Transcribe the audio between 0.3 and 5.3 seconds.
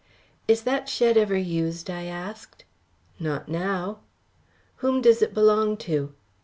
"Is that shed ever used?" I asked. "Not now." "Whom does